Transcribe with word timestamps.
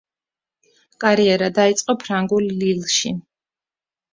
კარიერა 1.03 1.49
დაიწყო 1.59 1.97
ფრანგულ 2.05 2.51
„ლილში“. 2.63 3.13